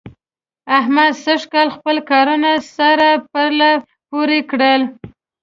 احمد 0.79 1.11
سږکال 1.25 1.67
خپل 1.75 1.95
کارونه 2.11 2.51
سره 2.77 3.09
پرله 3.31 3.71
پورې 4.09 4.39
کړل. 4.51 4.81